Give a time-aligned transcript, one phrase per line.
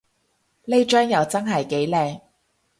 [0.65, 2.21] 呢張又真係幾靚